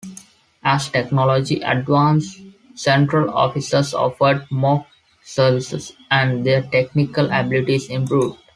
As 0.63 0.89
technology 0.89 1.61
advanced, 1.61 2.41
central 2.73 3.29
offices 3.29 3.93
offered 3.93 4.47
more 4.49 4.87
services 5.21 5.93
and 6.09 6.43
their 6.43 6.63
technical 6.63 7.29
abilities 7.31 7.87
improved. 7.87 8.39